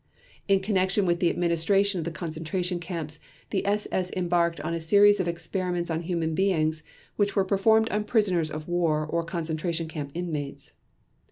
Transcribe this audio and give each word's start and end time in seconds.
In 0.47 0.61
connection 0.61 1.05
with 1.05 1.19
the 1.19 1.29
administration 1.29 1.99
of 1.99 2.05
the 2.05 2.09
concentration 2.09 2.79
camps, 2.79 3.19
the 3.51 3.63
SS 3.67 4.09
embarked 4.17 4.59
on 4.61 4.73
a 4.73 4.81
series 4.81 5.19
of 5.19 5.27
experiments 5.27 5.91
on 5.91 6.01
human 6.01 6.33
beings 6.33 6.81
which 7.17 7.35
were 7.35 7.45
performed 7.45 7.87
on 7.91 8.05
prisoners 8.05 8.49
of 8.49 8.67
war 8.67 9.05
or 9.05 9.23
concentration 9.23 9.87
camp 9.87 10.09
inmates. 10.15 10.71